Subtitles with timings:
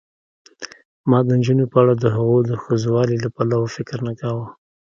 [1.09, 4.45] ما د نجونو په اړه دهغو د ښځوالي له پلوه فکر نه کاوه.